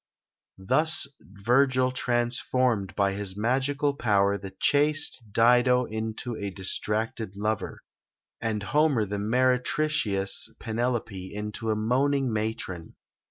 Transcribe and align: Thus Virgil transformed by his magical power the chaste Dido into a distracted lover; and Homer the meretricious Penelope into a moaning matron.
Thus 0.57 1.05
Virgil 1.21 1.91
transformed 1.91 2.95
by 2.95 3.11
his 3.11 3.37
magical 3.37 3.93
power 3.93 4.35
the 4.35 4.49
chaste 4.59 5.21
Dido 5.31 5.85
into 5.85 6.35
a 6.37 6.49
distracted 6.49 7.35
lover; 7.35 7.83
and 8.41 8.63
Homer 8.63 9.05
the 9.05 9.19
meretricious 9.19 10.49
Penelope 10.59 11.31
into 11.35 11.69
a 11.69 11.75
moaning 11.75 12.33
matron. 12.33 12.95